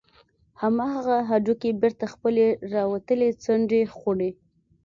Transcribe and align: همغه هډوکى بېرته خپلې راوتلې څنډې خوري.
همغه 0.61 1.17
هډوکى 1.29 1.71
بېرته 1.81 2.05
خپلې 2.13 2.45
راوتلې 2.75 3.29
څنډې 3.43 3.81
خوري. 3.95 4.31